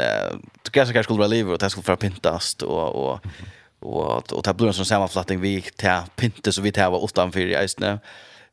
[0.74, 3.20] Gassakar skulle vara liv och det skulle vara pintast och, och,
[3.80, 7.40] och, och det blir en sån sammanflattning vi tar pintas så vi tar var utanför
[7.40, 7.98] i Eisne.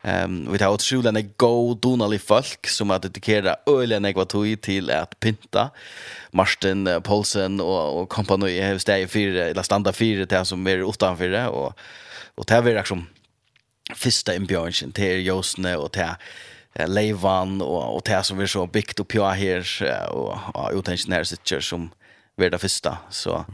[0.04, 4.92] Ehm um, vi tar otroligt en go donally folk som har dedikerat ölen ekvatoi till
[4.92, 5.70] att pynta.
[6.32, 11.30] Martin Paulsen och och kompani har steg fyra eller standa fyra där som är utanför
[11.30, 11.74] det och
[12.36, 13.08] och det är liksom
[13.96, 16.08] första inbjudan till Josne och till
[16.88, 21.60] Leivan och och det som vi så byggt upp jag här och utan ingenjör sitter
[21.60, 21.90] som
[22.36, 23.46] vara första så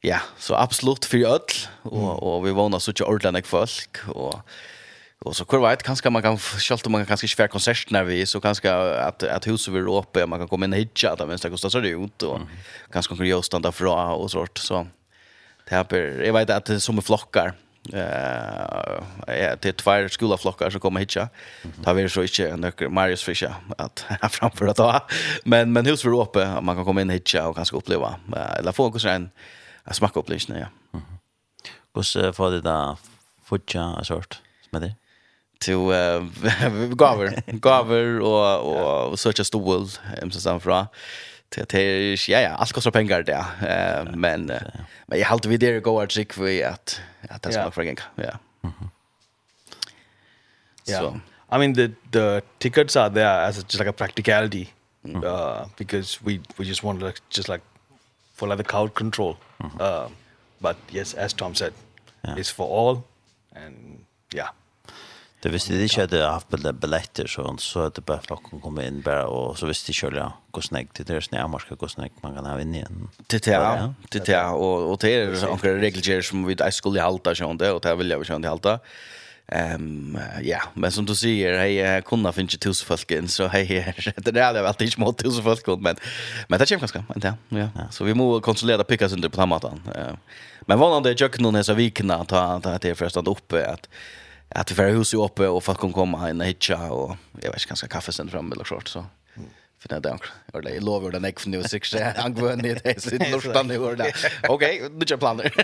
[0.00, 1.40] ja, så absolut för öll
[1.82, 4.34] och och vi vånar så tjocka ordentligt folk och
[5.24, 8.26] Och så kurva ett kanske man kan skälta man kan kanske svär konsert när vi
[8.26, 11.38] så kanske att att huset vill öppet man kan komma in och hitcha där men
[11.42, 12.48] det kostar så det ut och mm.
[12.92, 14.86] kanske kan göra stanna fra och sånt så
[15.68, 17.54] det här jag vet att det är som flockar
[17.92, 21.28] eh ja, det tvär skola flockar som kommer hitja.
[21.84, 25.00] Ta vi så ikkje nokre Marius Fischer att framför att ta.
[25.44, 28.14] Men men hus för uppe man kan komma in hitja och kanske uppleva
[28.58, 29.30] eller få kanske en
[29.90, 31.00] smak upplevelse ja.
[31.94, 32.96] Kus för det där
[33.44, 34.40] futja sort
[34.70, 34.94] som det.
[35.60, 35.76] Till
[36.96, 40.86] gaver, gaver och och söka stol hem så samfra
[41.56, 44.46] det är ja ja allt kostar pengar det eh men
[45.06, 48.02] men jag håller vi det går att sig för att att det ska för gänga
[48.14, 48.38] ja.
[50.84, 51.20] So
[51.52, 54.68] i mean the the tickets are there as a, just like a practicality
[55.04, 55.24] mm.
[55.24, 57.62] uh because we we just want to like, just like
[58.34, 59.36] for like the crowd control.
[59.58, 60.04] Mm -hmm.
[60.04, 60.10] uh,
[60.58, 61.72] but yes as tom said
[62.24, 62.38] yeah.
[62.38, 63.02] it's for all
[63.54, 64.48] and yeah.
[65.42, 68.60] Det visste de ikke at jeg har billetter, så, så er det bare folk kan
[68.62, 71.50] kommer inn bare, og så visste de selv ja, hvordan jeg, til deres sånn jeg
[71.50, 73.08] marsker, hvordan jeg man kan ha inn igjen.
[73.26, 76.70] Det er det, det er det, og, og det er noen regler som vi ikke
[76.76, 78.78] skulle halte sånn det, og det vil jeg jo sånn det halte.
[79.52, 83.94] Ehm ja, men som du säger, hej kunna finns ju tusen folk in så hej
[84.16, 85.96] det är det alltid inte mot tusen folk men
[86.48, 87.68] men det känns ganska inte ja.
[87.90, 90.14] Så vi måste konsolidera pickas under på den Eh
[90.66, 93.88] Men vad det jag kunde så vecka ta ta det först att uppe att
[94.54, 97.54] att det var huset uppe och folk kan komma in och hitcha och jag vet
[97.54, 99.06] inte ganska kaffe sen fram eller short så.
[99.78, 100.18] För det där
[100.52, 103.96] eller det lovar den jag nu sex angående går ner det så nu stann det.
[103.96, 104.14] Där
[104.48, 105.52] okej nu kör planer.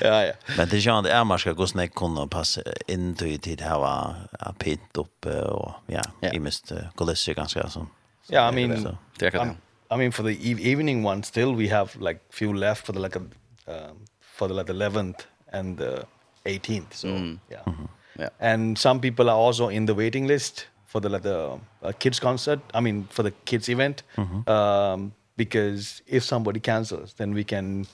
[0.00, 0.32] Ja ja.
[0.56, 4.14] Men det känns är man ska gå snäck kunna passa in till tid här var
[4.58, 7.86] pint upp och ja i måste gå ganska så.
[8.26, 9.56] Ja i mean det kan
[9.90, 13.18] I mean for the evening one still we have like few left for the like
[13.18, 13.22] a
[13.66, 15.20] um, for the like the 11th
[15.54, 16.06] and the
[16.44, 16.92] 18th.
[16.92, 17.38] So, mm.
[17.50, 17.64] yeah.
[17.66, 17.88] Mm -hmm.
[18.18, 18.30] yeah.
[18.40, 21.38] And some people are also in the waiting list for the the
[21.82, 22.60] uh, kids concert.
[22.74, 24.02] I mean, for the kids event.
[24.16, 24.40] Mm -hmm.
[24.48, 27.86] Um because if somebody cancels, then we can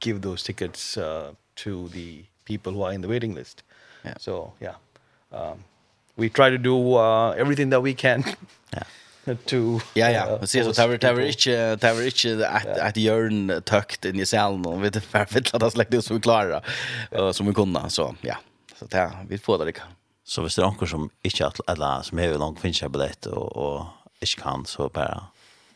[0.00, 3.62] give those tickets uh to the people who are in the waiting list.
[4.04, 4.16] Yeah.
[4.18, 4.76] So, yeah.
[5.30, 5.64] Um
[6.16, 8.24] we try to do uh everything that we can.
[8.74, 8.86] yeah.
[9.46, 9.80] to.
[9.94, 12.96] Ja ja, men se så tar vi tar vi inte tar vi inte att att
[12.96, 16.64] görn tukt in i salen och vet för vet att det släckte så vi klarar
[17.10, 18.36] och som vi kunde så ja.
[18.78, 19.82] Så där vi får det lika.
[20.24, 23.26] Så hvis det er noen som ikke at, eller som er langt finnes jeg billett
[23.28, 25.26] og, og ikke kan, så bare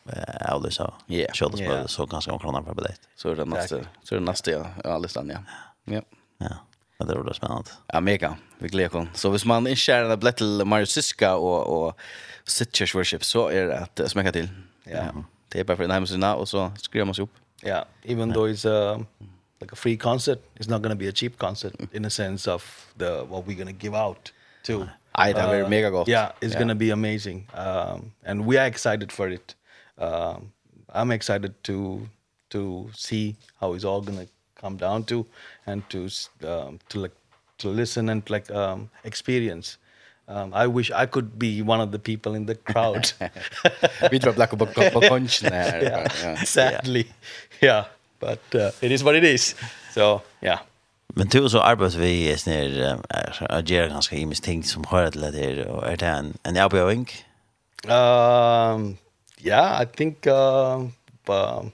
[0.09, 3.01] eh, avlyse ja kjøles på det, så ganske noen kroner per billett.
[3.15, 5.43] Så är det nästa så är det nästa ja, alltså ja.
[5.85, 6.01] Ja.
[6.37, 6.55] Ja.
[6.99, 7.71] Ja, det var det spennende.
[7.93, 8.35] Ja, mega.
[8.59, 9.07] Vi gleder oss.
[9.13, 11.93] Så hvis man ikke er en billett til Mario Siska og, og
[12.49, 14.49] sit church worship så är det att uh, smäcka till.
[14.83, 14.91] Ja.
[14.91, 15.15] Yeah.
[15.49, 17.33] Det är bara för den hemsidan och så skriver man sig upp.
[17.61, 17.85] Ja, yeah.
[18.03, 19.05] even though it's a
[19.61, 22.51] like a free concert, it's not going to be a cheap concert in a sense
[22.51, 24.31] of the what we're going to give out
[24.63, 24.87] to.
[25.15, 26.07] I that very mega gott.
[26.07, 26.59] Yeah, it's yeah.
[26.59, 27.47] going to be amazing.
[27.53, 29.55] Um and we are excited for it.
[29.97, 30.51] Um
[30.93, 32.07] I'm excited to
[32.49, 34.27] to see how it's all going to
[34.61, 35.25] come down to
[35.65, 35.99] and to
[36.47, 37.15] um to like
[37.57, 39.77] to listen and like um experience.
[39.77, 39.88] Mm
[40.29, 43.11] Um I wish I could be one of the people in the crowd.
[44.11, 45.83] Vi drop black book på punch there.
[45.89, 46.43] Yeah.
[46.43, 47.05] Sadly.
[47.61, 47.83] Yeah,
[48.19, 49.55] but uh, it is what it is.
[49.93, 50.57] So, yeah.
[51.15, 52.99] Men du så arbetar vi snär
[53.39, 57.09] att göra ganska imis ting som hör till det och är det en en erbjudning?
[57.87, 58.97] Um
[59.41, 60.85] yeah, I think uh
[61.25, 61.71] um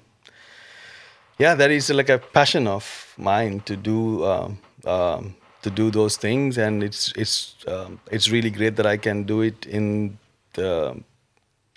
[1.37, 5.33] yeah, that is like a passion of mine to do um um
[5.65, 9.41] to do those things and it's it's um, it's really great that I can do
[9.41, 10.17] it in
[10.54, 10.69] the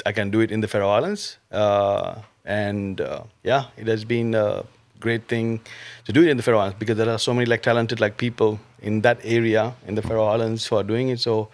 [0.05, 1.39] I can do it in the Faroe Islands.
[1.51, 4.65] Uh and uh, yeah it has been a
[5.01, 5.61] great thing
[6.07, 8.17] to do it in the Faroe Islands because there are so many like talented like
[8.17, 11.21] people in that area in the Faroe Islands who are doing it.
[11.21, 11.49] So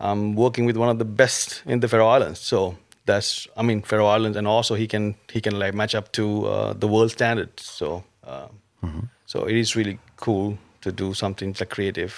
[0.00, 2.40] I'm working with one of the best in the Faroe Islands.
[2.40, 6.10] So that's I mean Faroe Islands and also he can he can like match up
[6.18, 7.62] to uh, the world standards.
[7.78, 7.86] So
[8.26, 8.48] uh,
[8.82, 9.04] mm -hmm.
[9.26, 12.12] so it is really cool to do something like creative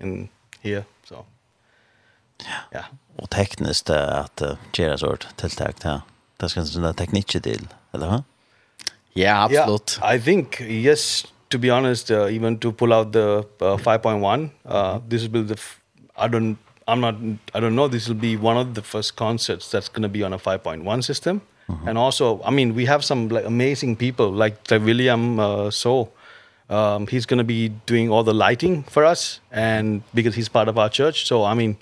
[0.00, 0.28] in
[0.60, 1.24] here so.
[2.38, 2.78] Ja.
[2.78, 2.84] Ja.
[3.16, 4.42] Och tekniskt att
[4.78, 6.00] göra sort tilltag där
[6.36, 8.24] det ska såna tekniker till eller va
[9.12, 13.76] ja absolut i think yes to be honest uh, even to pull out the uh,
[13.76, 15.60] 5.1 uh this will be the
[16.16, 17.14] I don't I'm not
[17.54, 20.24] I don't know this will be one of the first concerts that's going to be
[20.24, 21.40] on a 5.1 system.
[21.66, 21.88] Mm -hmm.
[21.88, 26.08] and also I mean we have some like amazing people like like William uh, So
[26.72, 30.68] Um, he's going to be doing all the lighting for us and because he's part
[30.68, 31.26] of our church.
[31.26, 31.76] So, I mean,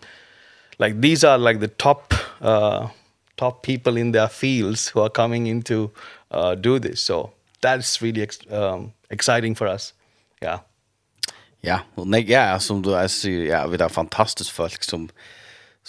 [0.79, 2.88] like these are like the top uh,
[3.37, 5.90] top people in their fields who are coming in to
[6.31, 7.03] uh, do this.
[7.03, 9.94] So that's really ex um, exciting for us.
[10.42, 10.59] Yeah.
[11.62, 15.09] Ja, och nej, ja, som du säger, ja, vi har fantastiskt folk som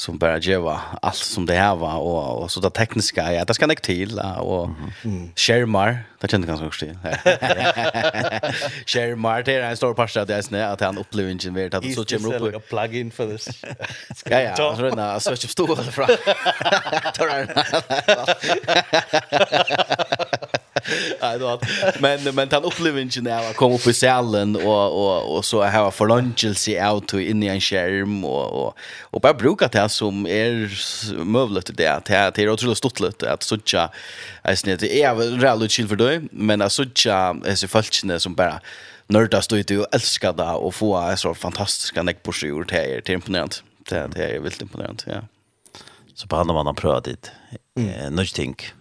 [0.02, 3.54] som bara geva allt som det här var och och så det tekniska ja det
[3.54, 4.70] ska näck till och
[5.36, 6.98] skärmar det kände ganska också till.
[8.86, 11.94] Skärmar det är en stor pasta det är snä att han upplever ingen vet att
[11.94, 13.50] så kommer upp och plug in för this
[14.26, 16.08] ja ja så den där så jag förstår det från
[17.14, 17.28] tar
[21.22, 21.60] Nej då.
[22.00, 25.63] Men men han upplevde inte när jag kom upp i salen och och och så
[25.63, 29.89] här för lunchelse out to in i en skärm och och och bara bruka det
[29.89, 30.72] som är
[31.24, 33.89] möjligt det att det är otroligt stort att såcha
[34.44, 38.20] är snitt det är väl rätt chill för dig men att såcha är så falskne
[38.20, 38.62] som bara
[39.08, 43.13] nörda stå ute och älskar det och få så fantastiska neckposture det är er till
[43.13, 43.56] imponerande.
[43.89, 45.22] Det det är väldigt imponerande, ja.
[46.15, 47.32] Så på andra man har prövat dit.
[47.78, 47.89] Mm.
[47.89, 48.74] Eh, Nudge think.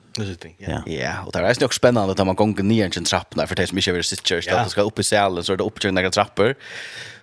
[0.58, 0.82] Ja.
[0.86, 3.54] ja, och det är ju också spännande att man går ner i en trappa för
[3.54, 5.92] det som inte vill sitta just att ska upp i salen så är det upptryck
[5.92, 6.54] några trappor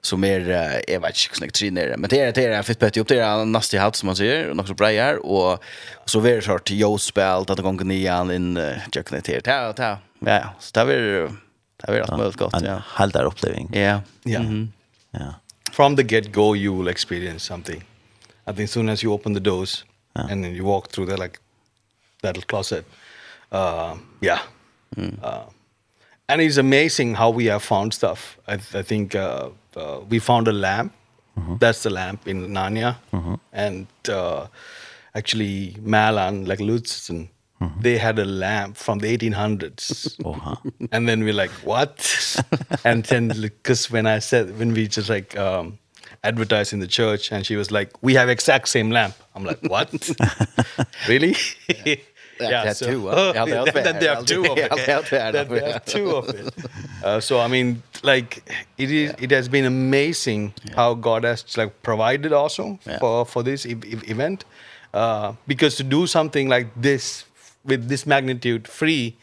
[0.02, 0.40] som är
[0.88, 3.20] jag vet inte snägt tre ner men det är det är fett bättre upp det
[3.20, 5.64] är nasty hat som man säger och också bra är och
[6.06, 7.00] så är det så att jag
[7.50, 8.56] att går ner in
[8.92, 11.32] jag kan inte ta ta ja så där vill
[11.78, 14.02] det vill rätt möjligt gott ja helt där upplevelse ja.
[14.24, 14.42] Ja.
[15.12, 15.34] Ja.
[15.72, 17.84] From the get go you will experience something.
[18.48, 21.40] I think soon as you open the doors and then you walk through there like
[22.28, 22.86] metal closet.
[23.52, 24.42] Uh, yeah.
[24.96, 25.18] Mm.
[25.24, 25.46] Uh,
[26.30, 28.38] and it's amazing how we have found stuff.
[28.48, 30.92] I, I think uh, uh, we found a lamp.
[31.36, 31.60] Mm -hmm.
[31.60, 32.96] That's the lamp in Narnia.
[33.12, 33.38] Mm -hmm.
[33.52, 34.48] And uh,
[35.14, 37.82] actually, Malan, like Lutzen, Mm -hmm.
[37.82, 40.16] They had a lamp from the 1800s.
[40.24, 40.56] oh, huh.
[40.92, 41.98] And then we're like, what?
[42.90, 45.78] and then, because when I said, when we just like um,
[46.22, 49.16] advertised in the church, and she was like, we have exact same lamp.
[49.36, 49.90] I'm like, what?
[51.08, 51.36] really?
[52.40, 53.10] Yeah, that's so, two.
[53.10, 54.72] Uh, yeah, then there are two of it.
[54.88, 56.54] Yeah, two of it.
[57.04, 58.44] Uh, so I mean, like
[58.78, 59.12] it is.
[59.12, 59.24] Yeah.
[59.26, 60.76] It has been amazing yeah.
[60.76, 63.00] how God has like provided also yeah.
[63.00, 63.76] for for this e
[64.08, 64.46] event,
[64.94, 67.26] uh, because to do something like this
[67.66, 69.16] with this magnitude free,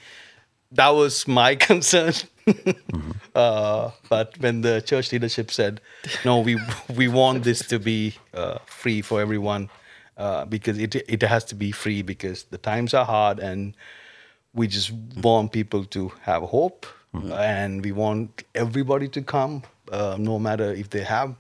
[0.73, 2.15] that was my concern.
[2.47, 3.13] mm -hmm.
[3.35, 5.81] uh, but when the church leadership said,
[6.25, 6.57] "No, we
[6.95, 9.69] we want this to be uh, free for everyone."
[10.17, 13.75] uh, because it it has to be free because the times are hard and
[14.55, 17.33] we just want people to have hope mm -hmm.
[17.33, 19.61] and we want everybody to come
[19.93, 21.35] uh, no matter if they have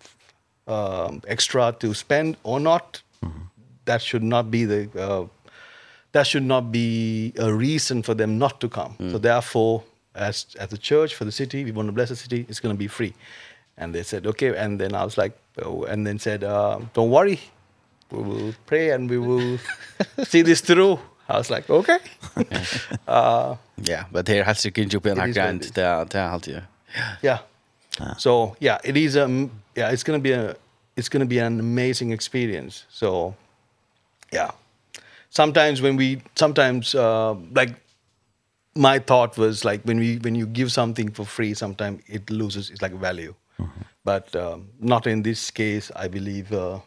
[0.66, 3.42] um, extra to spend or not mm -hmm.
[3.84, 5.26] that should not be the uh,
[6.12, 9.10] that should not be a reason for them not to come mm.
[9.10, 9.82] so therefore
[10.14, 12.74] as as a church for the city we want to bless the city it's going
[12.74, 13.12] to be free
[13.76, 17.10] and they said okay and then I was like oh, and then said uh, don't
[17.10, 17.40] worry
[18.10, 19.58] we will pray and we will
[20.24, 20.98] see this through.
[21.28, 21.98] I was like, okay.
[23.08, 26.62] uh, yeah, but here has to get up in a grand there there halt you.
[27.22, 27.38] Yeah.
[28.18, 30.56] So, yeah, it is um yeah, it's going to be a
[30.96, 32.84] it's going to be an amazing experience.
[32.88, 33.34] So,
[34.32, 34.50] yeah.
[35.30, 37.74] Sometimes when we sometimes uh like
[38.76, 42.70] my thought was like when we when you give something for free sometimes it loses
[42.70, 43.34] its like value.
[43.58, 43.84] Mm -hmm.
[44.04, 46.80] But um not in this case I believe uh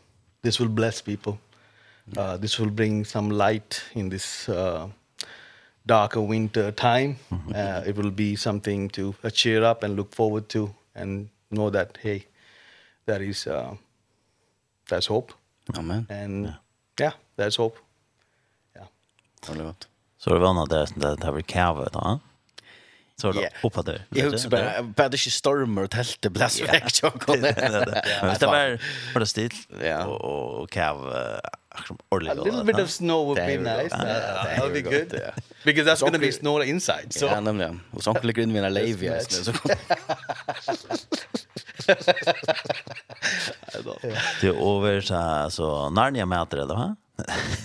[0.48, 1.38] this will bless people.
[2.16, 4.88] Uh, this will bring some light in this uh,
[5.86, 7.18] darker winter time.
[7.54, 11.70] Uh, it will be something to uh, cheer up and look forward to and know
[11.70, 12.24] that, hey,
[13.06, 13.76] that is, uh,
[14.88, 15.34] there's hope.
[15.78, 16.06] Amen.
[16.10, 16.54] And yeah,
[17.00, 17.78] yeah there's hope.
[18.76, 18.88] Yeah.
[19.42, 19.88] Det var gott.
[20.18, 22.20] Så det var något där, det här var kava då
[23.22, 24.06] så då hoppa där.
[24.10, 27.42] Jag husar bara bara det stormar och tälte blast väck så kom.
[27.42, 27.52] Det
[28.40, 28.78] Det var
[29.14, 29.52] för det stil
[30.06, 31.14] och och kav
[31.70, 32.30] actually orly.
[32.30, 33.90] A little bit of snow would be nice.
[33.90, 35.22] That would be good.
[35.66, 37.14] Because that's going to be snow inside.
[37.14, 37.82] So Ja, nämligen.
[37.92, 39.52] Och så ligger in mina live ja nu så.
[44.42, 46.96] Det är över så Narnia mäter det va?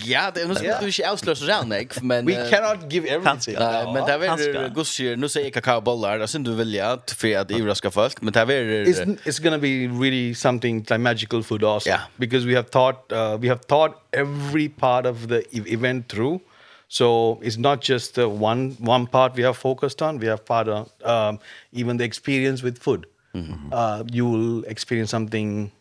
[0.07, 1.87] Ja, det er noe som du ikke avslører så rann, jeg.
[2.01, 3.57] men We cannot give everything.
[3.59, 7.51] Nej, men där är Gussi, nu säger kakao bollar, där synd du vilja för att
[7.51, 11.89] överraska folk, men där är It's going to be really something like magical food also
[11.89, 12.01] yeah.
[12.17, 16.39] because we have thought uh, we have thought every part of the event through.
[16.87, 20.67] So it's not just the one one part we have focused on, we have part
[20.67, 21.39] of um
[21.71, 23.05] even the experience with food.
[23.33, 23.73] Mm -hmm.
[23.73, 25.71] Uh you will experience something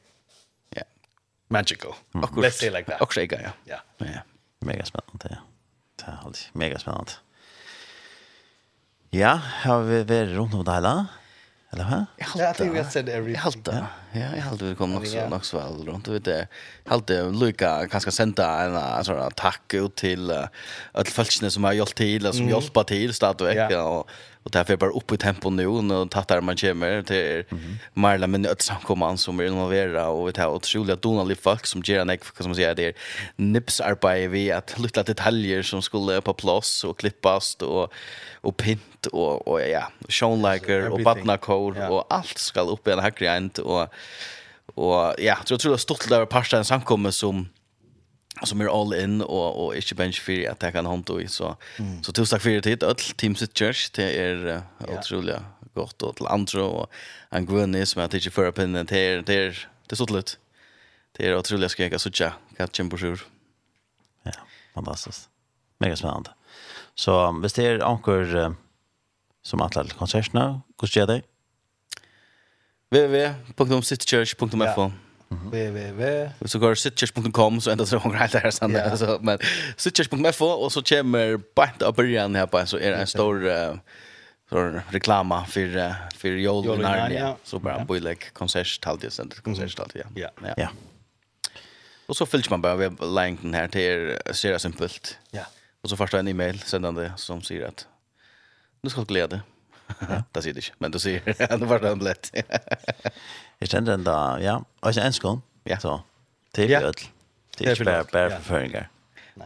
[1.53, 1.97] magical.
[2.15, 2.25] Mm.
[2.25, 2.45] Akkurat.
[2.49, 3.03] Let's say like that.
[3.03, 3.53] Akkurat ja.
[3.69, 3.81] Ja.
[3.99, 4.23] ja.
[4.65, 5.43] Mega spennende, ja.
[6.01, 7.19] Det er alltid mega spennende.
[9.13, 10.95] Ja, har vi vært rundt om det hele?
[11.73, 11.99] Eller hva?
[12.21, 12.69] Jeg halte
[13.05, 13.19] det.
[13.33, 13.83] Jeg halte det.
[14.13, 16.47] Ja, jag hade väl kommit också nog så väl runt vet det.
[16.85, 18.63] Hade Luca kanske sända
[18.99, 20.31] en sån tack ut till
[20.93, 24.11] alla folkene som har hjälpt till och som hjälpa till stadväck och
[24.43, 27.45] och därför bara upp i tempo nu och tattar man kommer till
[27.95, 32.01] Marla men att samkomman som är involverade och vi tar otroliga donaliga folk som ger
[32.01, 32.93] en ek vad man det där
[33.37, 37.93] nipsarbete vi att lilla detaljer som skulle på plats och klippas och
[38.41, 42.91] och pint och och ja, Sean Liker och Batna Cole och allt ska upp i
[42.91, 43.89] en hackriant och
[44.75, 47.49] Och ja, så jag tror jag stolt där pasta en samkomme som
[48.45, 51.57] som är all in och och inte bench för att ta kan hand och så
[51.79, 52.03] mm.
[52.03, 55.37] så tusen tack för det till all team sit church det är uh, otroligt
[55.75, 56.91] gott och till andra och
[57.31, 60.39] en grön som att tycker för upp in det är det är det så lätt
[61.13, 63.21] det är otroligt ska jag så tjocka catchen på sjur
[64.23, 64.33] ja
[64.75, 65.29] fantastiskt
[65.79, 66.31] mega spännande
[66.95, 68.55] så hvis det är anker
[69.43, 71.23] som atlet konserterna hur ska det?
[72.93, 74.93] www.citychurch.fo
[75.33, 76.31] www.
[76.45, 78.97] Så går sitchers.com så ända så hon helt där sen yeah.
[78.97, 79.39] så men
[79.77, 83.75] sitchers.fo och så kommer bant upp början här på så är det en stor uh,
[84.49, 90.05] så reklama för för Joel Narnia så bara på like konsert halt sen konsert talde
[90.15, 90.29] ja.
[90.45, 90.55] Ja.
[90.57, 90.69] Ja.
[92.07, 95.19] Och så fylls man bara med länken här till ser det simpelt.
[95.31, 95.43] Ja.
[95.83, 97.87] Och så första en e-mail sändande som säger att
[98.83, 99.41] nu ska glädje.
[100.35, 101.21] det sier det ikke, men du sier
[101.63, 102.31] det var det en blett.
[103.63, 105.79] Jeg kjenner den da, ja, og ikke en ja.
[105.79, 106.01] så
[106.55, 106.81] til ja.
[106.83, 107.07] ødel.
[107.59, 108.39] Det er ikke bare, bare ja.
[108.39, 108.89] forføringer.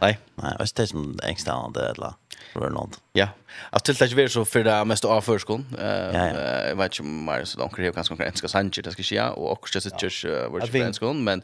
[0.01, 0.15] Nei.
[0.41, 2.15] Nei, og ikke det som engstene eller
[2.53, 2.89] för noe?
[3.13, 3.27] Ja.
[3.69, 5.65] Att till det är så för det mest av förskon.
[5.79, 9.21] Eh jag vet inte mer så de kräver ganska konkret ska sanche det ska ske
[9.21, 11.43] och också så just vart förskon men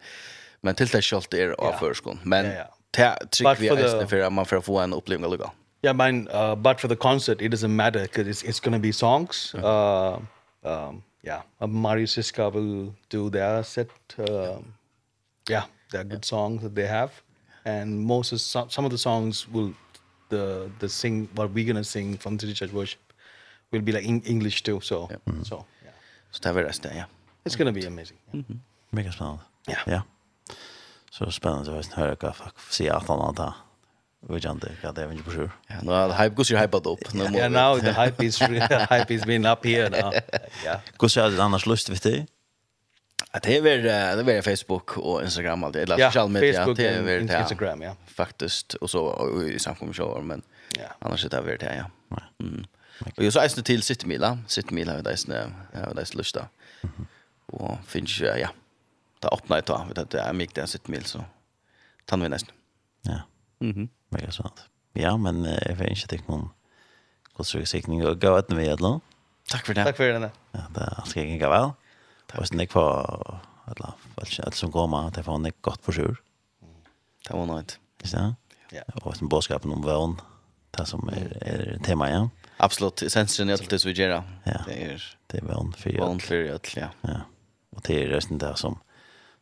[0.62, 2.20] men till det är det av förskon.
[2.24, 2.66] Men ja, ja.
[2.92, 5.52] ta trick vi är för att man får få en upplevelse lugga.
[5.84, 6.28] Yeah, mine.
[6.32, 9.54] Uh, but for the concert, it doesn't matter because it's it's going to be songs.
[9.54, 10.20] Uh,
[10.64, 13.90] um, yeah, uh, Mario Siska will do their set.
[14.18, 14.74] Um,
[15.50, 17.12] yeah, they're good songs that they have,
[17.66, 19.74] and most of some, some of the songs will
[20.30, 23.02] the the sing what we're gonna sing from the church worship
[23.72, 24.80] will be like in English too.
[24.82, 25.20] So yeah.
[25.26, 25.46] mm -hmm.
[25.46, 25.94] so yeah.
[26.32, 26.96] So that will rest there.
[26.96, 27.08] Yeah,
[27.46, 28.20] it's gonna be amazing.
[28.26, 28.36] Yeah.
[28.36, 28.58] Mm -hmm.
[28.90, 29.44] Mega spannende.
[29.68, 29.88] Yeah.
[29.88, 30.02] Yeah.
[31.12, 33.54] Så spennende å høre hva folk sier at han har
[34.28, 35.50] Vi vet inte vad det er ikke på sjur.
[35.70, 36.86] Ja, nu har hype, gosse hype up.
[37.14, 40.14] Ja, now the hype is hype is been up here now.
[40.66, 40.80] Ja.
[40.98, 42.26] Gosse är det annars lust vet du?
[43.32, 43.62] Att det är
[44.24, 47.96] det är Facebook och Instagram allt eller social media Facebook det är det Instagram ja.
[48.06, 50.42] Faktiskt och så i samkommer men.
[51.00, 51.76] Annars är det väl det
[52.10, 52.18] ja.
[52.40, 52.66] Mm.
[53.18, 56.48] Och jag så är det till Sittmila, Sittmila där är det där är lust där.
[57.46, 58.50] Och finns ja.
[59.20, 61.24] Det öppnar ett tag, vet du, det är mycket där Sittmil så
[62.06, 62.52] tar vi nästa.
[63.02, 63.22] Ja.
[63.60, 63.90] Mhm.
[64.14, 64.66] Mega sant.
[64.94, 66.50] Ja, men eh, jag vet inte tycker någon
[67.34, 68.78] konstruktionssäkning og gå etter ni eller?
[68.78, 69.00] då.
[69.50, 69.84] Tack för det.
[69.84, 70.32] Tack för det.
[70.52, 71.72] Ja, det ska jag gå vel.
[72.28, 72.40] Tack.
[72.40, 73.94] Hvis sen får, eller
[74.46, 76.18] alt som går med det får han ikke godt gott försök.
[77.28, 77.80] Det var något.
[78.14, 78.36] Ja.
[78.72, 78.84] Ja.
[79.04, 80.22] Och sen boskapen om värn.
[80.78, 82.30] Det som er, er tema ja.
[82.58, 84.24] Absolut essensen är alltid så vi gör.
[84.44, 84.62] Ja.
[84.66, 86.88] Det är det är värn för värn för öll ja.
[87.02, 87.22] Ja.
[87.76, 88.78] og det er resten där som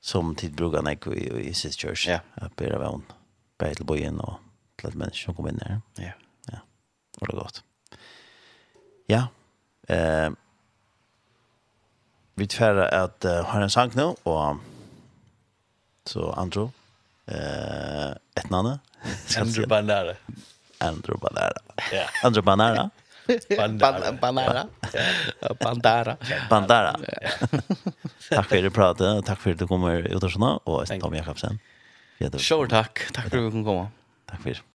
[0.01, 2.07] som tid brukar när i i sitt church.
[2.07, 2.19] Ja.
[2.33, 3.03] Att bära värn.
[3.57, 4.39] Bättre bojen och
[4.81, 5.81] til at mennesker som kom inn her.
[6.01, 6.13] Ja.
[6.51, 6.59] Ja.
[7.21, 7.63] Och det gott.
[9.07, 9.27] Ja.
[9.87, 10.29] Eh
[12.35, 14.55] vi tvära att uh, har en sank nu och
[16.05, 16.71] så Andrew
[17.25, 18.79] eh ett namn
[19.37, 20.15] Andrew Bandara.
[20.77, 21.53] Andrew Banara.
[21.91, 22.05] Ja.
[22.23, 22.89] Andrew Banara.
[23.57, 24.07] Bandara.
[24.19, 24.67] Bandara.
[25.59, 26.17] Bandara.
[26.49, 26.99] Bandara.
[28.29, 29.25] Tack för det pratet.
[29.25, 31.59] Tack för at du kommer ut och sånn, og Tom Jakobsen.
[32.37, 33.11] Sure, tack.
[33.13, 33.87] Tack för att du kom.
[34.25, 34.61] Tack för det.